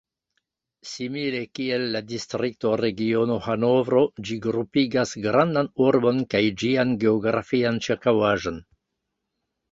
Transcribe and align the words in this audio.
Simile 0.91 1.39
kiel 1.57 1.83
la 1.95 1.99
Distrikto 2.11 2.69
Regiono 2.79 3.35
Hanovro, 3.47 4.01
ĝi 4.29 4.37
grupigas 4.45 5.11
grandan 5.25 5.69
urbon 5.89 6.23
kaj 6.35 6.41
ĝian 6.63 6.95
geografian 7.05 7.77
ĉirkaŭaĵon. 7.89 8.59